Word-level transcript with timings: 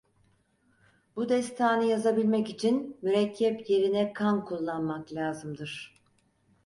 Bu 1.15 1.29
destanı 1.29 1.85
yazabilmek 1.85 2.49
için 2.49 2.97
mürekkep 3.01 3.69
yerine 3.69 4.13
kan 4.13 4.45
kullanmak 4.45 5.13
lazımdır. 5.13 6.01